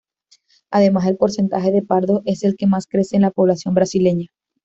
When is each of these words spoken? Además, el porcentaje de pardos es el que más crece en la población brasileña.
Además, 0.71 1.05
el 1.05 1.15
porcentaje 1.17 1.71
de 1.71 1.83
pardos 1.83 2.23
es 2.25 2.43
el 2.43 2.55
que 2.57 2.65
más 2.65 2.87
crece 2.87 3.17
en 3.17 3.21
la 3.21 3.29
población 3.29 3.75
brasileña. 3.75 4.29